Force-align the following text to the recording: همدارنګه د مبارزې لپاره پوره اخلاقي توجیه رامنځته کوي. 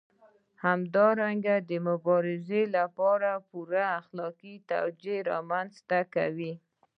همدارنګه 0.63 1.55
د 1.69 1.71
مبارزې 1.87 2.61
لپاره 2.77 3.29
پوره 3.49 3.83
اخلاقي 3.99 4.55
توجیه 4.71 5.17
رامنځته 5.31 5.99
کوي. 6.15 6.53